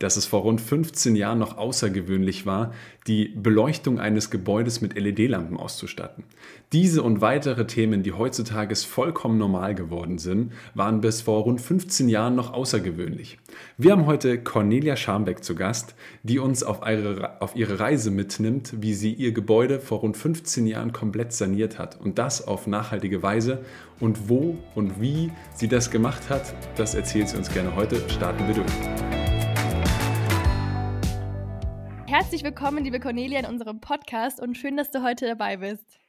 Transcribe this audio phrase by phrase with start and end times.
[0.00, 2.72] dass es vor rund 15 Jahren noch außergewöhnlich war,
[3.06, 6.24] die Beleuchtung eines Gebäudes mit LED-Lampen auszustatten?
[6.72, 12.08] Diese und weitere Themen, die heutzutage vollkommen normal geworden sind, waren bis vor rund 15
[12.08, 13.38] Jahren noch außergewöhnlich.
[13.76, 18.74] Wir haben heute Cornelia Scharmbeck zu Gast, die uns auf ihre, auf ihre Reise mitnimmt,
[18.80, 23.22] wie sie ihr Gebäude vor rund 15 Jahren komplett saniert hat und das auf nachhaltige
[23.22, 23.64] Weise.
[23.98, 28.00] Und wo und wie sie das gemacht hat, das erzählt sie uns gerne heute.
[28.08, 29.19] Starten wir durch.
[32.10, 36.00] Herzlich willkommen, liebe Cornelia, in unserem Podcast und schön, dass du heute dabei bist.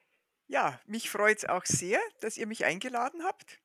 [0.48, 3.60] Ja, mich freut es auch sehr, dass ihr mich eingeladen habt.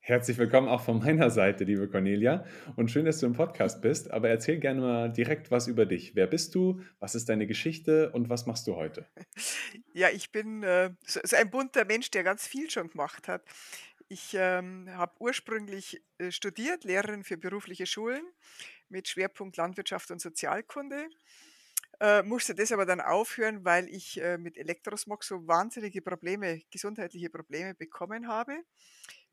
[0.00, 2.44] Herzlich willkommen auch von meiner Seite, liebe Cornelia.
[2.74, 4.10] Und schön, dass du im Podcast bist.
[4.10, 6.16] Aber erzähl gerne mal direkt was über dich.
[6.16, 6.80] Wer bist du?
[6.98, 9.06] Was ist deine Geschichte und was machst du heute?
[9.94, 13.44] Ja, ich bin äh, so, so ein bunter Mensch, der ganz viel schon gemacht hat.
[14.08, 18.24] Ich ähm, habe ursprünglich äh, studiert, Lehrerin für berufliche Schulen
[18.88, 21.06] mit Schwerpunkt Landwirtschaft und Sozialkunde.
[22.00, 27.30] Äh, musste das aber dann aufhören, weil ich äh, mit Elektrosmog so wahnsinnige Probleme, gesundheitliche
[27.30, 28.64] Probleme bekommen habe.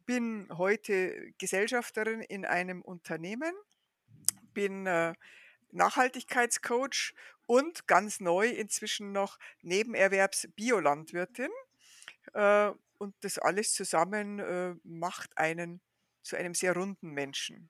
[0.05, 3.53] Bin heute Gesellschafterin in einem Unternehmen,
[4.53, 5.13] bin äh,
[5.71, 7.13] Nachhaltigkeitscoach
[7.45, 11.49] und ganz neu inzwischen noch Nebenerwerbs-Biolandwirtin.
[12.33, 15.81] Äh, und das alles zusammen äh, macht einen
[16.21, 17.69] zu einem sehr runden Menschen.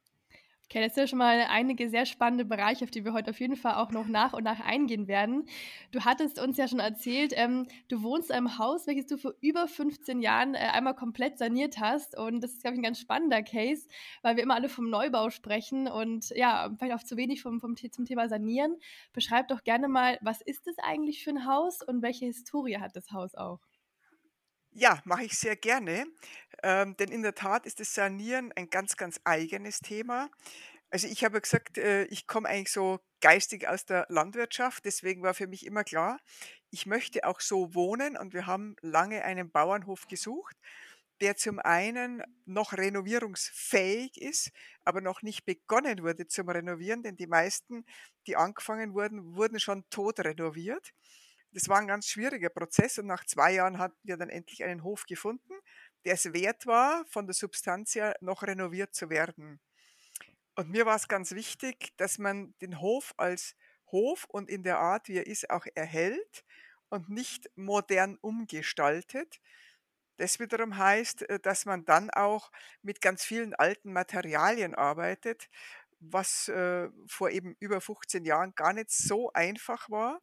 [0.73, 3.55] Okay, das sind schon mal einige sehr spannende Bereiche, auf die wir heute auf jeden
[3.55, 5.45] Fall auch noch nach und nach eingehen werden.
[5.91, 9.35] Du hattest uns ja schon erzählt, ähm, du wohnst in einem Haus, welches du vor
[9.39, 12.17] über 15 Jahren äh, einmal komplett saniert hast.
[12.17, 13.87] Und das ist, glaube ich, ein ganz spannender Case,
[14.23, 17.75] weil wir immer alle vom Neubau sprechen und ja, vielleicht auch zu wenig vom, vom,
[17.77, 18.75] zum Thema Sanieren.
[19.13, 22.95] Beschreib doch gerne mal, was ist es eigentlich für ein Haus und welche Historie hat
[22.95, 23.59] das Haus auch?
[24.75, 26.05] Ja, mache ich sehr gerne,
[26.63, 30.29] ähm, denn in der Tat ist das Sanieren ein ganz, ganz eigenes Thema.
[30.89, 35.33] Also ich habe gesagt, äh, ich komme eigentlich so geistig aus der Landwirtschaft, deswegen war
[35.35, 36.19] für mich immer klar,
[36.71, 40.55] ich möchte auch so wohnen und wir haben lange einen Bauernhof gesucht,
[41.21, 44.51] der zum einen noch renovierungsfähig ist,
[44.85, 47.85] aber noch nicht begonnen wurde zum Renovieren, denn die meisten,
[48.27, 50.93] die angefangen wurden, wurden schon tot renoviert.
[51.53, 54.83] Das war ein ganz schwieriger Prozess und nach zwei Jahren hatten wir dann endlich einen
[54.83, 55.53] Hof gefunden,
[56.03, 59.59] der es wert war, von der Substanz her noch renoviert zu werden.
[60.55, 63.55] Und mir war es ganz wichtig, dass man den Hof als
[63.91, 66.43] Hof und in der Art, wie er ist, auch erhält
[66.89, 69.39] und nicht modern umgestaltet.
[70.17, 75.49] Das wiederum heißt, äh, dass man dann auch mit ganz vielen alten Materialien arbeitet,
[75.99, 80.19] was äh, vor eben über 15 Jahren gar nicht so einfach war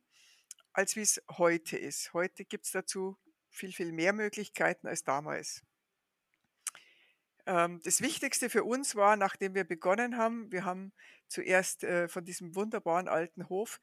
[0.72, 2.12] als wie es heute ist.
[2.12, 3.16] Heute gibt es dazu
[3.48, 5.62] viel, viel mehr Möglichkeiten als damals.
[7.46, 10.92] Ähm, das Wichtigste für uns war, nachdem wir begonnen haben, wir haben
[11.28, 13.80] zuerst äh, von diesem wunderbaren alten Hof,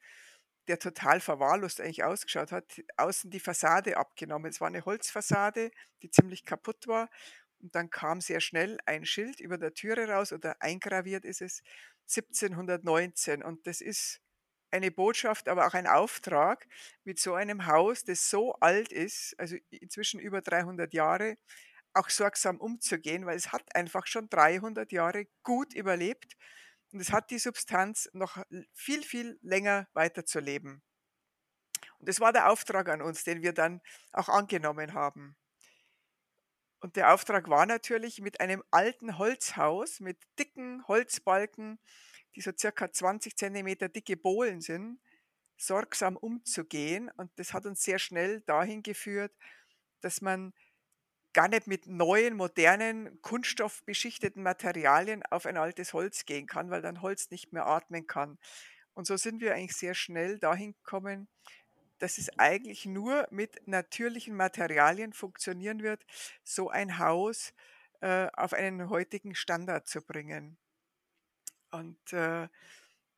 [0.68, 4.50] der total verwahrlost eigentlich ausgeschaut hat, außen die Fassade abgenommen.
[4.50, 5.70] Es war eine Holzfassade,
[6.02, 7.10] die ziemlich kaputt war.
[7.60, 11.62] Und dann kam sehr schnell ein Schild über der Türe raus oder eingraviert ist es
[12.08, 13.42] 1719.
[13.42, 14.20] Und das ist
[14.70, 16.66] eine Botschaft, aber auch ein Auftrag,
[17.04, 21.36] mit so einem Haus, das so alt ist, also inzwischen über 300 Jahre,
[21.94, 26.36] auch sorgsam umzugehen, weil es hat einfach schon 300 Jahre gut überlebt
[26.92, 28.42] und es hat die Substanz noch
[28.74, 30.82] viel, viel länger weiterzuleben.
[31.98, 33.80] Und das war der Auftrag an uns, den wir dann
[34.12, 35.36] auch angenommen haben.
[36.80, 41.80] Und der Auftrag war natürlich mit einem alten Holzhaus, mit dicken Holzbalken,
[42.38, 45.00] die so circa 20 Zentimeter dicke Bohlen sind,
[45.56, 47.10] sorgsam umzugehen.
[47.16, 49.32] Und das hat uns sehr schnell dahin geführt,
[50.02, 50.54] dass man
[51.32, 57.02] gar nicht mit neuen, modernen, kunststoffbeschichteten Materialien auf ein altes Holz gehen kann, weil dann
[57.02, 58.38] Holz nicht mehr atmen kann.
[58.94, 61.28] Und so sind wir eigentlich sehr schnell dahin gekommen,
[61.98, 66.04] dass es eigentlich nur mit natürlichen Materialien funktionieren wird,
[66.44, 67.52] so ein Haus
[68.00, 70.56] äh, auf einen heutigen Standard zu bringen.
[71.70, 72.48] Und äh,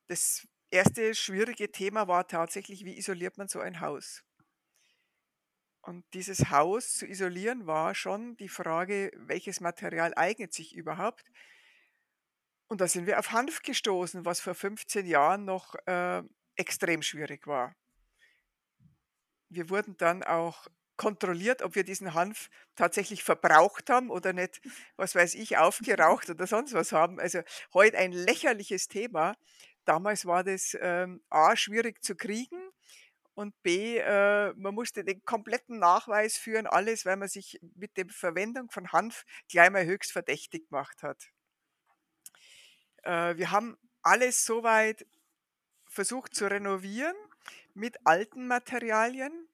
[0.08, 4.25] das erste schwierige Thema war tatsächlich, wie isoliert man so ein Haus?
[5.82, 11.25] Und dieses Haus zu isolieren war schon die Frage, welches Material eignet sich überhaupt?
[12.69, 16.23] Und da sind wir auf Hanf gestoßen, was vor 15 Jahren noch äh,
[16.56, 17.75] extrem schwierig war.
[19.49, 20.69] wir wurden dann auch
[21.00, 24.61] kontrolliert, ob wir diesen Hanf tatsächlich verbraucht haben oder nicht,
[24.97, 27.19] was weiß ich, aufgeraucht oder sonst was haben.
[27.19, 27.41] Also
[27.73, 29.35] heute ein lächerliches Thema.
[29.87, 32.61] Damals war das ähm, A, schwierig zu kriegen
[33.32, 38.05] und B, äh, man musste den kompletten Nachweis führen, alles, weil man sich mit der
[38.11, 41.31] Verwendung von Hanf gleich mal höchst verdächtig gemacht hat.
[43.05, 45.06] Äh, wir haben alles soweit
[45.87, 47.17] versucht zu renovieren
[47.73, 49.49] mit alten Materialien.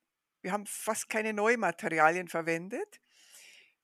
[0.47, 3.01] Wir haben fast keine neuen Materialien verwendet.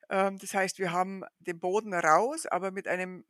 [0.08, 3.24] Ähm, das heißt, wir haben den Boden raus, aber mit einem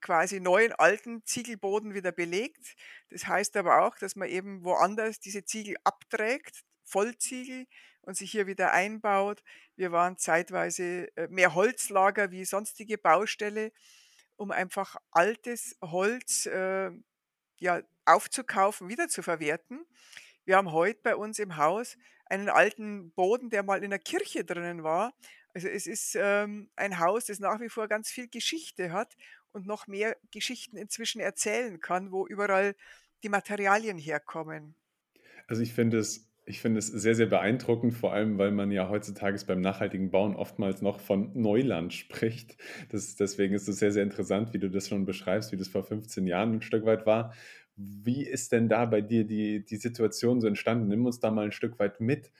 [0.00, 2.74] quasi neuen alten Ziegelboden wieder belegt.
[3.10, 7.68] Das heißt aber auch, dass man eben woanders diese Ziegel abträgt, Vollziegel
[8.00, 9.44] und sich hier wieder einbaut.
[9.76, 13.70] Wir waren zeitweise äh, mehr Holzlager wie sonstige Baustelle,
[14.34, 16.90] um einfach altes Holz äh,
[17.60, 19.86] ja, aufzukaufen, wieder zu verwerten.
[20.44, 21.96] Wir haben heute bei uns im Haus
[22.28, 25.14] einen alten Boden, der mal in der Kirche drinnen war.
[25.54, 29.16] Also es ist ähm, ein Haus, das nach wie vor ganz viel Geschichte hat
[29.52, 32.74] und noch mehr Geschichten inzwischen erzählen kann, wo überall
[33.22, 34.74] die Materialien herkommen.
[35.46, 39.38] Also ich finde es ich es sehr, sehr beeindruckend, vor allem, weil man ja heutzutage
[39.46, 42.56] beim nachhaltigen Bauen oftmals noch von Neuland spricht.
[42.88, 45.84] Das, deswegen ist es sehr, sehr interessant, wie du das schon beschreibst, wie das vor
[45.84, 47.34] 15 Jahren ein Stück weit war.
[47.80, 50.88] Wie ist denn da bei dir die, die Situation so entstanden?
[50.88, 52.32] Nimm uns da mal ein Stück weit mit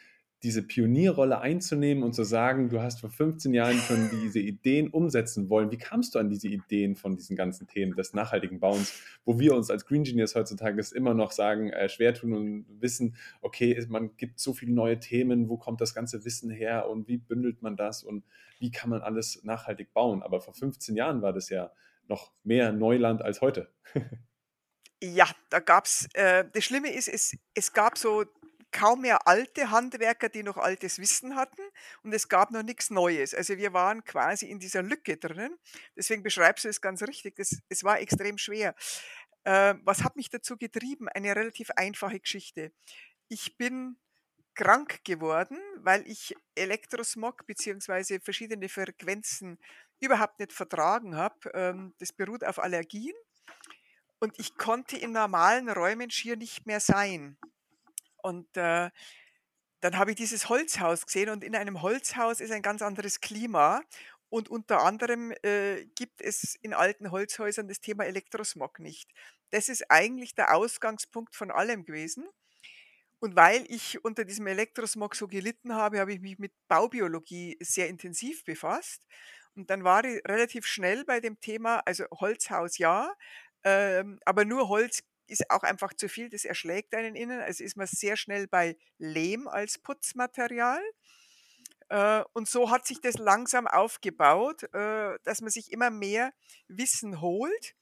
[0.43, 5.49] diese Pionierrolle einzunehmen und zu sagen, du hast vor 15 Jahren schon diese Ideen umsetzen
[5.49, 5.70] wollen.
[5.70, 9.55] Wie kamst du an diese Ideen von diesen ganzen Themen des nachhaltigen Bauens, wo wir
[9.55, 14.17] uns als Green Engineers heutzutage immer noch sagen, äh, schwer tun und wissen, okay, man
[14.17, 17.76] gibt so viele neue Themen, wo kommt das ganze Wissen her und wie bündelt man
[17.76, 18.25] das und
[18.58, 20.23] wie kann man alles nachhaltig bauen?
[20.23, 21.70] Aber vor 15 Jahren war das ja
[22.08, 23.70] noch mehr Neuland als heute.
[25.03, 28.25] Ja, da gab es, äh, das Schlimme ist, es, es gab so
[28.73, 31.62] kaum mehr alte Handwerker, die noch altes Wissen hatten
[32.03, 33.35] und es gab noch nichts Neues.
[33.35, 35.56] Also wir waren quasi in dieser Lücke drinnen.
[35.97, 37.37] Deswegen beschreibst du es ganz richtig.
[37.37, 38.75] Das, es war extrem schwer.
[39.45, 41.09] Äh, was hat mich dazu getrieben?
[41.09, 42.73] Eine relativ einfache Geschichte.
[43.29, 43.97] Ich bin
[44.55, 48.19] krank geworden, weil ich Elektrosmog bzw.
[48.21, 49.59] verschiedene Frequenzen
[50.01, 51.51] überhaupt nicht vertragen habe.
[51.55, 53.15] Ähm, das beruht auf Allergien.
[54.20, 57.38] Und ich konnte in normalen Räumen schier nicht mehr sein.
[58.23, 58.91] Und äh,
[59.81, 63.82] dann habe ich dieses Holzhaus gesehen und in einem Holzhaus ist ein ganz anderes Klima.
[64.29, 69.11] Und unter anderem äh, gibt es in alten Holzhäusern das Thema Elektrosmog nicht.
[69.50, 72.29] Das ist eigentlich der Ausgangspunkt von allem gewesen.
[73.20, 77.88] Und weil ich unter diesem Elektrosmog so gelitten habe, habe ich mich mit Baubiologie sehr
[77.88, 79.03] intensiv befasst.
[79.56, 83.12] Und dann war ich relativ schnell bei dem Thema, also Holzhaus ja,
[83.69, 87.41] ähm, aber nur Holz ist auch einfach zu viel, das erschlägt einen innen.
[87.41, 90.82] Also ist man sehr schnell bei Lehm als Putzmaterial.
[91.91, 96.32] Äh, und so hat sich das langsam aufgebaut, äh, dass man sich immer mehr
[96.69, 97.75] Wissen holt.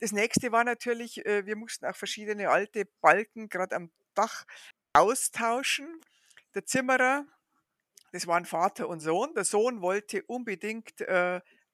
[0.00, 4.44] Das nächste war natürlich, äh, wir mussten auch verschiedene alte Balken gerade am Dach
[4.92, 6.00] austauschen.
[6.54, 7.24] Der Zimmerer,
[8.12, 9.32] das waren Vater und Sohn.
[9.34, 11.06] Der Sohn wollte unbedingt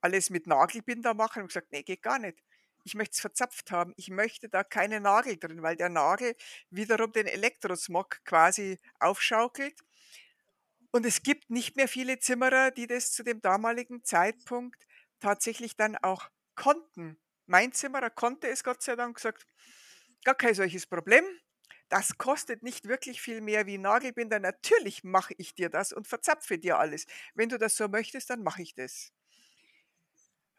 [0.03, 2.39] alles mit Nagelbinder machen und gesagt, nee, geht gar nicht
[2.87, 3.93] ich möchte es verzapft haben.
[3.97, 6.37] Ich möchte da keine Nagel drin, weil der Nagel
[6.71, 9.75] wiederum den Elektrosmog quasi aufschaukelt.
[10.93, 14.87] Und es gibt nicht mehr viele Zimmerer, die das zu dem damaligen Zeitpunkt
[15.21, 17.19] tatsächlich dann auch konnten.
[17.47, 19.47] Mein Zimmerer konnte es Gott sei Dank gesagt,
[20.25, 21.25] gar kein solches Problem.
[21.89, 24.41] Das kostet nicht wirklich viel mehr wie Nagelbinder.
[24.41, 27.07] Natürlich mache ich dir das und verzapfe dir alles.
[27.35, 29.13] Wenn du das so möchtest, dann mache ich das.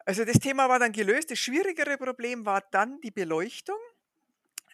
[0.08, 1.30] Also das Thema war dann gelöst.
[1.30, 3.76] Das schwierigere Problem war dann die Beleuchtung.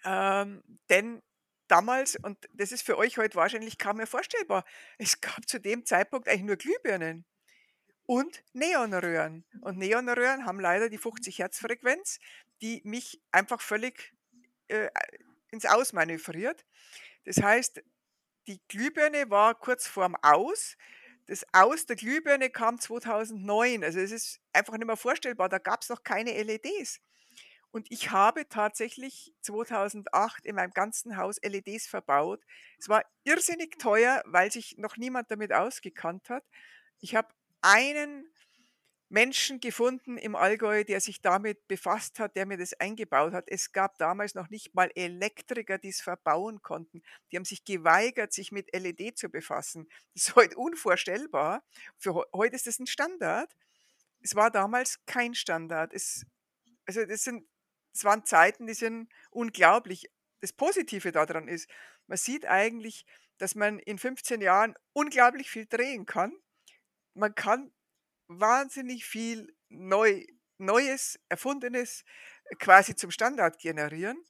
[0.05, 1.25] Ähm, denn
[1.67, 4.64] damals, und das ist für euch heute wahrscheinlich kaum mehr vorstellbar,
[4.99, 7.25] es gab zu dem Zeitpunkt eigentlich nur Glühbirnen
[8.07, 9.45] und Neonröhren.
[9.61, 12.21] Und Neonröhren haben leider die 50 Hertz Frequenz,
[12.62, 14.14] die mich einfach völlig
[14.69, 14.88] äh,
[15.50, 16.64] ins Aus manövriert.
[17.25, 17.83] Das heißt,
[18.47, 20.76] die Glühbirne war kurz vorm Aus
[21.26, 23.85] das Aus der Glühbirne kam 2009.
[23.85, 25.49] Also es ist einfach nicht mehr vorstellbar.
[25.49, 27.00] Da gab es noch keine LEDs.
[27.71, 32.40] Und ich habe tatsächlich 2008 in meinem ganzen Haus LEDs verbaut.
[32.78, 36.45] Es war irrsinnig teuer, weil sich noch niemand damit ausgekannt hat.
[37.00, 37.28] Ich habe
[37.62, 38.28] einen
[39.14, 43.44] Menschen gefunden im Allgäu, der sich damit befasst hat, der mir das eingebaut hat.
[43.47, 47.00] Es gab damals noch nicht mal Elektriker, die es verbauen konnten.
[47.30, 49.88] Die haben sich geweigert, sich mit LED zu befassen.
[50.14, 51.62] Das ist heute unvorstellbar.
[51.97, 53.54] Für heute ist das ein Standard.
[54.21, 55.92] Es war damals kein Standard.
[55.94, 56.26] Es,
[56.85, 57.47] also das sind,
[57.92, 60.11] es waren Zeiten, die sind unglaublich.
[60.40, 61.71] Das Positive daran ist,
[62.09, 63.06] man sieht eigentlich,
[63.38, 66.37] dass man in 15 Jahren unglaublich viel drehen kann.
[67.14, 67.71] Man kann
[68.28, 70.25] wahnsinnig viel neu,
[70.59, 72.04] Neues, Erfundenes
[72.59, 74.23] quasi zum Standard generieren.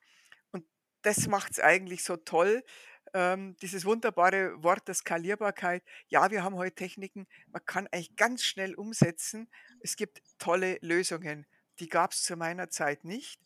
[0.52, 0.64] Und
[1.02, 2.64] das macht es eigentlich so toll,
[3.12, 5.84] ähm, dieses wunderbare Wort der Skalierbarkeit.
[6.08, 9.48] Ja, wir haben heute Techniken, man kann eigentlich ganz schnell umsetzen.
[9.80, 11.46] Es gibt tolle Lösungen.
[11.78, 13.40] Die gab es zu meiner Zeit nicht.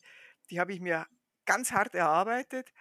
[0.49, 1.05] Die habe ich mir
[1.45, 2.73] ganz hart erarbeitet.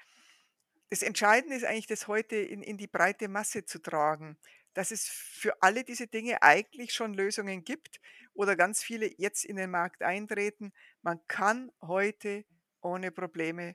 [0.91, 4.39] Das Entscheidende ist eigentlich, das heute in, in die breite Masse zu tragen,
[4.79, 8.01] dass es für alle diese Dinge eigentlich schon Lösungen gibt
[8.33, 10.73] oder ganz viele jetzt in den Markt eintreten.
[11.03, 12.45] Man kann heute
[12.81, 13.75] ohne Probleme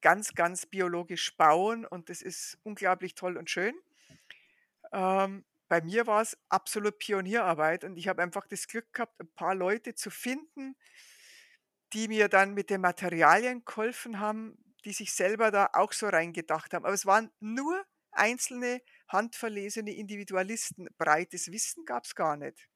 [0.00, 3.72] ganz, ganz biologisch bauen und das ist unglaublich toll und schön.
[4.92, 9.32] Ähm, bei mir war es absolut Pionierarbeit und ich habe einfach das Glück gehabt, ein
[9.34, 10.74] paar Leute zu finden,
[11.92, 16.74] die mir dann mit den Materialien geholfen haben, die sich selber da auch so reingedacht
[16.74, 16.84] haben.
[16.84, 20.88] Aber es waren nur einzelne handverlesene Individualisten.
[20.98, 22.68] Breites Wissen gab es gar nicht.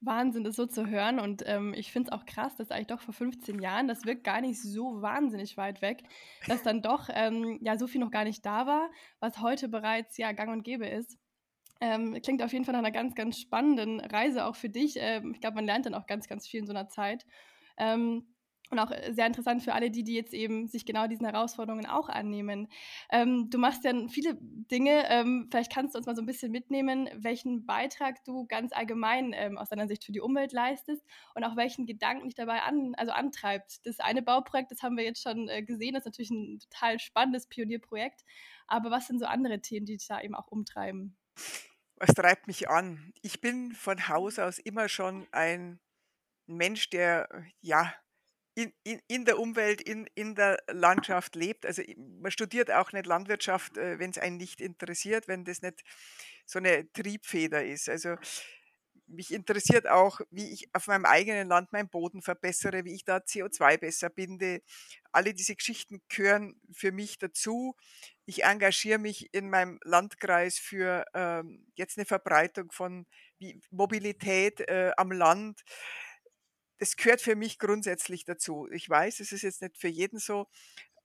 [0.00, 1.18] Wahnsinn, das so zu hören.
[1.18, 4.24] Und ähm, ich finde es auch krass, dass eigentlich doch vor 15 Jahren, das wirkt
[4.24, 6.02] gar nicht so wahnsinnig weit weg,
[6.46, 8.90] dass dann doch ähm, ja so viel noch gar nicht da war,
[9.20, 11.18] was heute bereits ja gang und gäbe ist.
[11.80, 14.96] Ähm, klingt auf jeden Fall nach einer ganz, ganz spannenden Reise auch für dich.
[14.98, 17.26] Ähm, ich glaube, man lernt dann auch ganz, ganz viel in so einer Zeit.
[17.76, 18.33] Ähm,
[18.74, 21.86] und auch äh, sehr interessant für alle, die, die jetzt eben sich genau diesen Herausforderungen
[21.86, 22.68] auch annehmen.
[23.10, 25.04] Ähm, du machst ja viele Dinge.
[25.08, 29.32] Ähm, vielleicht kannst du uns mal so ein bisschen mitnehmen, welchen Beitrag du ganz allgemein
[29.34, 31.04] ähm, aus deiner Sicht für die Umwelt leistest
[31.34, 33.86] und auch welchen Gedanken dich dabei an, also antreibt.
[33.86, 36.98] Das eine Bauprojekt, das haben wir jetzt schon äh, gesehen, das ist natürlich ein total
[36.98, 38.24] spannendes Pionierprojekt.
[38.66, 41.16] Aber was sind so andere Themen, die dich da eben auch umtreiben?
[41.96, 43.12] Was treibt mich an?
[43.22, 45.78] Ich bin von Haus aus immer schon ein
[46.46, 47.28] Mensch, der
[47.60, 47.94] ja
[48.54, 51.66] in, in, in der Umwelt, in, in der Landschaft lebt.
[51.66, 55.82] Also man studiert auch nicht Landwirtschaft, äh, wenn es einen nicht interessiert, wenn das nicht
[56.46, 57.88] so eine Triebfeder ist.
[57.88, 58.16] Also
[59.06, 63.18] mich interessiert auch, wie ich auf meinem eigenen Land meinen Boden verbessere, wie ich da
[63.18, 64.62] CO2 besser binde.
[65.12, 67.76] Alle diese Geschichten gehören für mich dazu.
[68.24, 73.06] Ich engagiere mich in meinem Landkreis für ähm, jetzt eine Verbreitung von
[73.70, 75.62] Mobilität äh, am Land
[76.78, 78.68] das gehört für mich grundsätzlich dazu.
[78.72, 80.46] Ich weiß, es ist jetzt nicht für jeden so,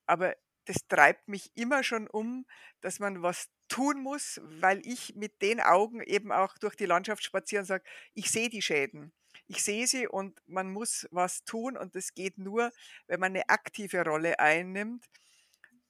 [0.05, 0.35] aber
[0.65, 2.45] das treibt mich immer schon um,
[2.81, 7.23] dass man was tun muss, weil ich mit den Augen eben auch durch die Landschaft
[7.23, 7.83] spazieren sage,
[8.13, 9.13] ich sehe die Schäden.
[9.47, 12.71] Ich sehe sie und man muss was tun und das geht nur,
[13.07, 15.05] wenn man eine aktive Rolle einnimmt.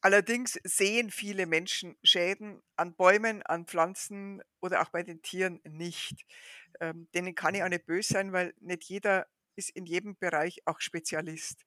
[0.02, 6.26] Allerdings sehen viele Menschen Schäden an Bäumen, an Pflanzen oder auch bei den Tieren nicht.
[6.80, 9.28] Ähm, denen kann ich auch nicht böse sein, weil nicht jeder
[9.60, 11.66] ist in jedem Bereich auch Spezialist.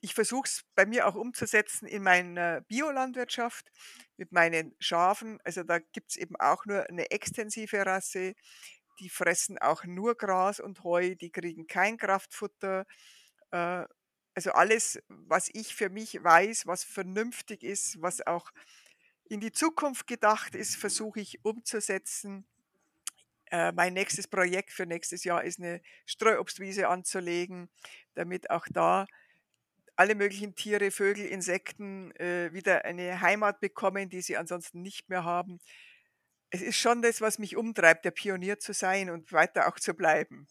[0.00, 3.70] Ich versuche es bei mir auch umzusetzen in meiner Biolandwirtschaft
[4.16, 5.38] mit meinen Schafen.
[5.44, 8.34] Also da gibt es eben auch nur eine extensive Rasse.
[9.00, 12.86] Die fressen auch nur Gras und Heu, die kriegen kein Kraftfutter.
[13.52, 13.84] Äh,
[14.34, 18.50] also alles, was ich für mich weiß, was vernünftig ist, was auch
[19.24, 22.46] in die Zukunft gedacht ist, versuche ich umzusetzen.
[23.52, 27.68] Äh, mein nächstes Projekt für nächstes Jahr ist eine Streuobstwiese anzulegen,
[28.14, 29.06] damit auch da
[29.94, 35.24] alle möglichen Tiere, Vögel, Insekten äh, wieder eine Heimat bekommen, die sie ansonsten nicht mehr
[35.24, 35.58] haben.
[36.48, 39.92] Es ist schon das, was mich umtreibt, der Pionier zu sein und weiter auch zu
[39.92, 40.48] bleiben.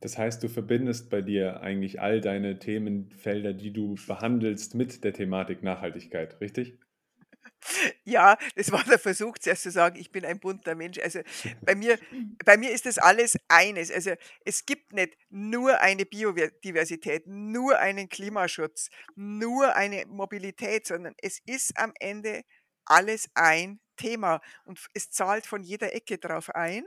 [0.00, 5.12] Das heißt, du verbindest bei dir eigentlich all deine Themenfelder, die du behandelst, mit der
[5.12, 6.78] Thematik Nachhaltigkeit, richtig?
[8.04, 10.98] Ja, das war der Versuch, zuerst zu sagen, ich bin ein bunter Mensch.
[10.98, 11.20] Also
[11.62, 11.98] bei mir,
[12.44, 13.90] bei mir ist das alles eines.
[13.90, 14.12] Also
[14.44, 21.76] es gibt nicht nur eine Biodiversität, nur einen Klimaschutz, nur eine Mobilität, sondern es ist
[21.78, 22.42] am Ende
[22.84, 26.84] alles ein Thema und es zahlt von jeder Ecke drauf ein.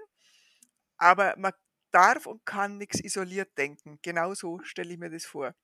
[0.98, 1.54] Aber man
[1.92, 4.00] darf und kann nichts isoliert denken.
[4.02, 5.56] Genauso stelle ich mir das vor.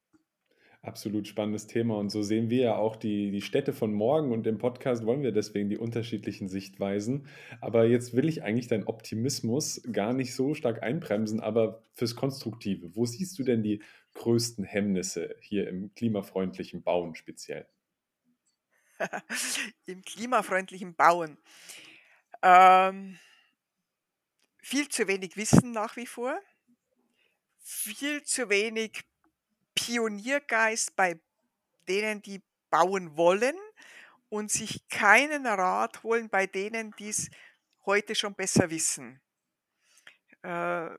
[0.85, 4.45] Absolut spannendes Thema und so sehen wir ja auch die, die Städte von morgen und
[4.45, 7.27] im Podcast wollen wir deswegen die unterschiedlichen Sichtweisen.
[7.59, 12.95] Aber jetzt will ich eigentlich deinen Optimismus gar nicht so stark einbremsen, aber fürs Konstruktive.
[12.95, 13.81] Wo siehst du denn die
[14.13, 17.65] größten Hemmnisse hier im klimafreundlichen Bauen speziell?
[19.87, 21.39] Im klimafreundlichen Bauen.
[22.43, 23.17] Ähm,
[24.61, 26.39] viel zu wenig Wissen nach wie vor,
[27.57, 29.03] viel zu wenig
[29.75, 31.19] Pioniergeist bei
[31.87, 33.55] denen, die bauen wollen
[34.29, 37.29] und sich keinen Rat holen bei denen, die es
[37.85, 39.21] heute schon besser wissen.
[40.43, 40.89] Äh,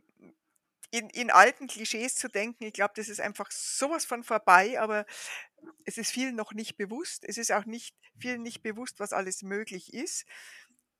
[0.90, 5.04] in, in alten Klischees zu denken, ich glaube, das ist einfach sowas von vorbei, aber
[5.84, 7.24] es ist vielen noch nicht bewusst.
[7.26, 10.24] Es ist auch nicht vielen nicht bewusst, was alles möglich ist.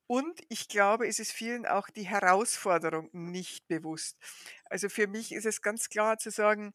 [0.06, 4.16] Und ich glaube, es ist vielen auch die Herausforderung nicht bewusst.
[4.66, 6.75] Also für mich ist es ganz klar zu sagen,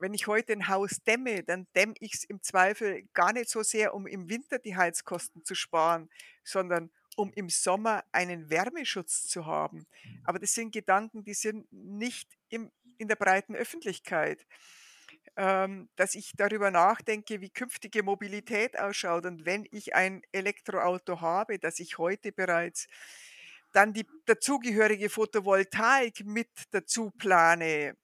[0.00, 3.62] wenn ich heute ein Haus dämme, dann dämme ich es im Zweifel gar nicht so
[3.62, 6.10] sehr, um im Winter die Heizkosten zu sparen,
[6.44, 9.86] sondern um im Sommer einen Wärmeschutz zu haben.
[10.24, 14.46] Aber das sind Gedanken, die sind nicht im, in der breiten Öffentlichkeit.
[15.38, 21.58] Ähm, dass ich darüber nachdenke, wie künftige Mobilität ausschaut und wenn ich ein Elektroauto habe,
[21.58, 22.86] dass ich heute bereits
[23.72, 27.94] dann die dazugehörige Photovoltaik mit dazu plane,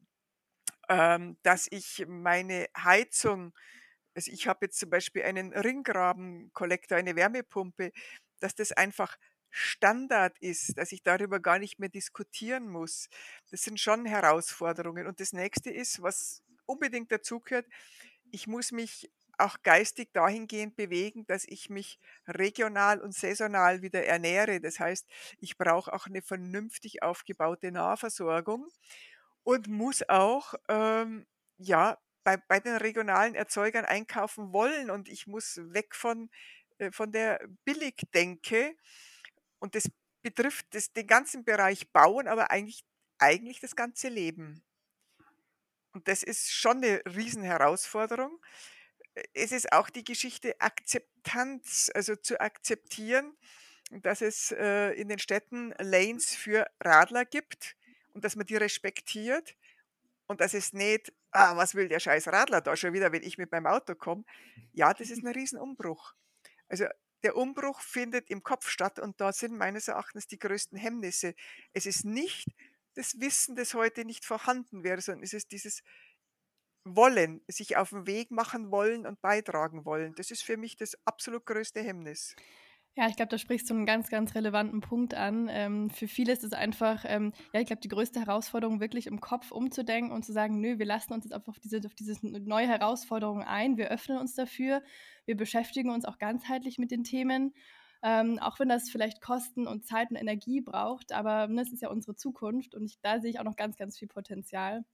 [0.92, 3.52] ähm, dass ich meine Heizung
[4.14, 7.92] also ich habe jetzt zum Beispiel einen Ringgrabenkollektor, eine Wärmepumpe,
[8.40, 9.16] dass das einfach
[9.50, 13.08] Standard ist, dass ich darüber gar nicht mehr diskutieren muss.
[13.50, 15.06] Das sind schon Herausforderungen.
[15.06, 17.66] Und das nächste ist, was unbedingt dazugehört,
[18.30, 24.60] ich muss mich auch geistig dahingehend bewegen, dass ich mich regional und saisonal wieder ernähre.
[24.60, 25.06] Das heißt,
[25.38, 28.68] ich brauche auch eine vernünftig aufgebaute Nahversorgung
[29.44, 31.26] und muss auch, ähm,
[31.58, 36.30] ja, bei, bei den regionalen Erzeugern einkaufen wollen und ich muss weg von,
[36.78, 38.76] äh, von der Billigdenke
[39.58, 39.90] und das
[40.22, 42.84] betrifft das, den ganzen Bereich Bauen, aber eigentlich,
[43.18, 44.64] eigentlich das ganze Leben.
[45.92, 48.40] Und das ist schon eine Riesenherausforderung.
[49.34, 53.36] Es ist auch die Geschichte Akzeptanz, also zu akzeptieren,
[53.90, 57.76] dass es äh, in den Städten Lanes für Radler gibt
[58.14, 59.56] und dass man die respektiert
[60.26, 63.38] und dass es nicht, ah, was will der scheiß Radler da schon wieder, wenn ich
[63.38, 64.24] mit meinem Auto komme.
[64.72, 66.14] Ja, das ist ein Riesenumbruch.
[66.68, 66.86] Also
[67.22, 71.34] der Umbruch findet im Kopf statt und da sind meines Erachtens die größten Hemmnisse.
[71.72, 72.48] Es ist nicht
[72.94, 75.82] das Wissen, das heute nicht vorhanden wäre, sondern es ist dieses
[76.84, 80.14] Wollen, sich auf den Weg machen wollen und beitragen wollen.
[80.16, 82.34] Das ist für mich das absolut größte Hemmnis.
[82.96, 85.48] Ja, ich glaube, da sprichst du einen ganz, ganz relevanten Punkt an.
[85.50, 89.18] Ähm, für viele ist es einfach, ähm, ja, ich glaube, die größte Herausforderung, wirklich im
[89.20, 92.18] Kopf umzudenken und zu sagen, nö, wir lassen uns jetzt einfach auf diese, auf diese
[92.22, 94.82] neue Herausforderung ein, wir öffnen uns dafür,
[95.24, 97.54] wir beschäftigen uns auch ganzheitlich mit den Themen.
[98.02, 101.88] Ähm, auch wenn das vielleicht Kosten und Zeit und Energie braucht, aber ne, ist ja
[101.88, 104.84] unsere Zukunft und ich, da sehe ich auch noch ganz, ganz viel Potenzial.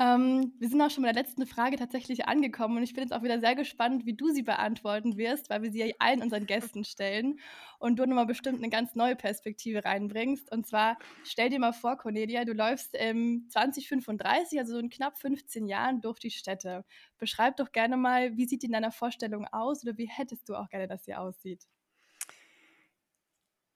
[0.00, 3.12] Ähm, wir sind auch schon bei der letzten Frage tatsächlich angekommen und ich bin jetzt
[3.12, 6.46] auch wieder sehr gespannt, wie du sie beantworten wirst, weil wir sie ja allen unseren
[6.46, 7.40] Gästen stellen
[7.80, 10.52] und du nochmal bestimmt eine ganz neue Perspektive reinbringst.
[10.52, 15.18] Und zwar, stell dir mal vor, Cornelia, du läufst im 2035, also so in knapp
[15.18, 16.84] 15 Jahren, durch die Städte.
[17.18, 20.54] Beschreib doch gerne mal, wie sieht die in deiner Vorstellung aus oder wie hättest du
[20.54, 21.64] auch gerne, dass sie aussieht?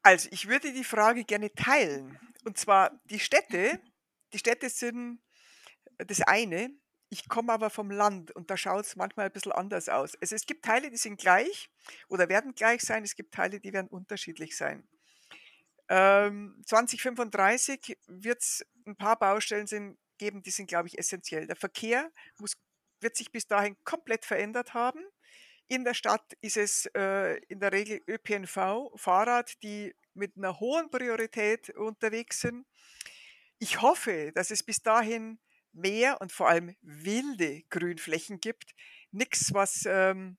[0.04, 2.16] Also, ich würde die Frage gerne teilen.
[2.44, 3.80] Und zwar, die Städte,
[4.32, 5.20] die Städte sind
[6.06, 6.70] das eine.
[7.10, 10.16] Ich komme aber vom Land und da schaut es manchmal ein bisschen anders aus.
[10.20, 11.68] Also es gibt Teile, die sind gleich
[12.08, 13.04] oder werden gleich sein.
[13.04, 14.88] Es gibt Teile, die werden unterschiedlich sein.
[15.88, 21.46] Ähm, 2035 wird es ein paar Baustellen sind, geben, die sind, glaube ich, essentiell.
[21.46, 22.56] Der Verkehr muss,
[23.00, 25.04] wird sich bis dahin komplett verändert haben.
[25.68, 30.90] In der Stadt ist es äh, in der Regel ÖPNV, Fahrrad, die mit einer hohen
[30.90, 32.66] Priorität unterwegs sind.
[33.58, 35.38] Ich hoffe, dass es bis dahin
[35.72, 38.74] mehr und vor allem wilde Grünflächen gibt.
[39.10, 40.36] Nichts, was ähm,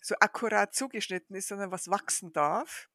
[0.00, 2.88] so akkurat zugeschnitten ist, sondern was wachsen darf.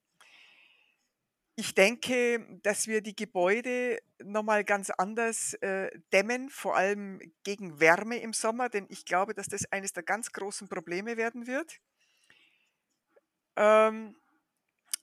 [1.56, 8.18] Ich denke, dass wir die Gebäude nochmal ganz anders äh, dämmen, vor allem gegen Wärme
[8.18, 11.80] im Sommer, denn ich glaube, dass das eines der ganz großen Probleme werden wird.
[13.56, 14.16] Ähm,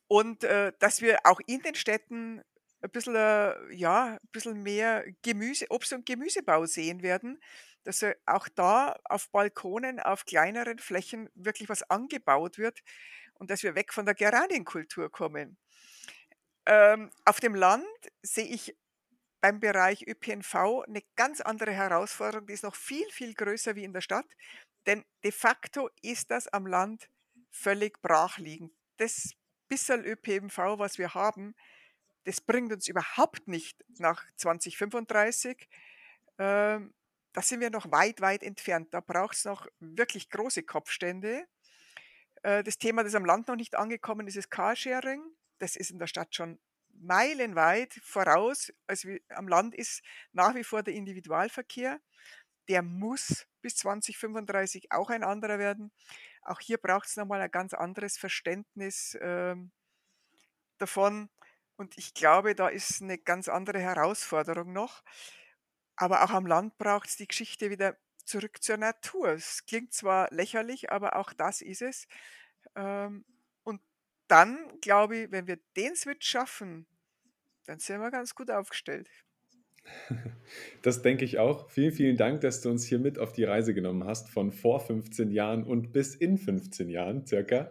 [0.06, 2.40] und äh, dass wir auch in den Städten
[2.84, 7.40] ein bisschen, äh, ja, ein bisschen mehr Gemüse, Obst- und Gemüsebau sehen werden,
[7.84, 12.80] dass äh, auch da auf Balkonen, auf kleineren Flächen wirklich was angebaut wird
[13.34, 15.56] und dass wir weg von der Geranienkultur kommen.
[16.66, 17.86] Ähm, auf dem Land
[18.22, 18.76] sehe ich
[19.40, 23.92] beim Bereich ÖPNV eine ganz andere Herausforderung, die ist noch viel, viel größer wie in
[23.92, 24.26] der Stadt,
[24.86, 27.08] denn de facto ist das am Land
[27.50, 28.72] völlig brachliegend.
[28.96, 29.34] Das
[29.68, 31.54] bisschen ÖPNV, was wir haben,
[32.24, 35.68] das bringt uns überhaupt nicht nach 2035.
[36.38, 36.94] Ähm,
[37.32, 38.92] da sind wir noch weit, weit entfernt.
[38.92, 41.46] Da braucht es noch wirklich große Kopfstände.
[42.42, 45.22] Äh, das Thema, das am Land noch nicht angekommen ist, ist Carsharing.
[45.58, 46.58] Das ist in der Stadt schon
[47.00, 48.72] meilenweit voraus.
[48.86, 52.00] Also am Land ist nach wie vor der Individualverkehr.
[52.68, 55.92] Der muss bis 2035 auch ein anderer werden.
[56.42, 59.72] Auch hier braucht es nochmal ein ganz anderes Verständnis ähm,
[60.78, 61.30] davon,
[61.76, 65.02] und ich glaube, da ist eine ganz andere Herausforderung noch.
[65.96, 69.28] Aber auch am Land braucht es die Geschichte wieder zurück zur Natur.
[69.28, 72.06] Es klingt zwar lächerlich, aber auch das ist es.
[72.74, 73.24] Ähm,
[73.62, 73.80] und
[74.28, 76.86] dann glaube ich, wenn wir den Switch schaffen,
[77.66, 79.10] dann sind wir ganz gut aufgestellt.
[80.82, 81.70] Das denke ich auch.
[81.70, 84.80] Vielen, vielen Dank, dass du uns hier mit auf die Reise genommen hast, von vor
[84.80, 87.70] 15 Jahren und bis in 15 Jahren circa.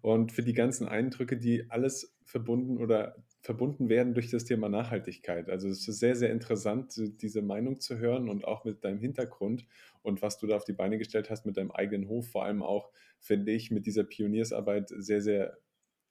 [0.00, 5.48] Und für die ganzen Eindrücke, die alles verbunden oder verbunden werden durch das Thema Nachhaltigkeit.
[5.48, 9.64] Also es ist sehr, sehr interessant, diese Meinung zu hören und auch mit deinem Hintergrund
[10.02, 12.64] und was du da auf die Beine gestellt hast mit deinem eigenen Hof, vor allem
[12.64, 15.58] auch, finde ich, mit dieser Pioniersarbeit sehr, sehr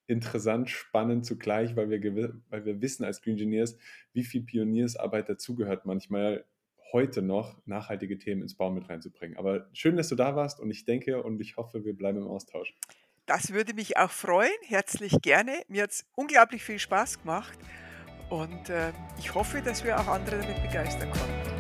[0.08, 3.78] interessant, spannend zugleich, weil wir, weil wir wissen als Green Engineers,
[4.14, 6.46] wie viel Pioniersarbeit dazugehört, manchmal
[6.94, 9.36] heute noch nachhaltige Themen ins Baum mit reinzubringen.
[9.36, 12.28] Aber schön, dass du da warst und ich denke und ich hoffe, wir bleiben im
[12.28, 12.74] Austausch.
[13.26, 15.64] Das würde mich auch freuen, herzlich gerne.
[15.68, 17.58] Mir hat es unglaublich viel Spaß gemacht
[18.30, 21.55] und äh, ich hoffe, dass wir auch andere damit begeistern können.